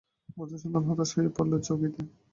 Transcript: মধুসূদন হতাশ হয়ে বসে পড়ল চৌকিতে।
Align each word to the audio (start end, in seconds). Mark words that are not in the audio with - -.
মধুসূদন 0.37 0.83
হতাশ 0.89 1.09
হয়ে 1.11 1.27
বসে 1.27 1.35
পড়ল 1.37 1.53
চৌকিতে। 1.65 2.01